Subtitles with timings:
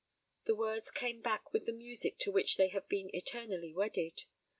[0.45, 4.23] The words came back with the music to which they have been eternally wedded.